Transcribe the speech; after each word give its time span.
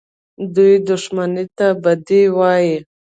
دوى 0.53 0.73
دښمني 0.87 1.45
ته 1.57 1.67
بدي 1.83 2.21
وايي. 2.37 2.77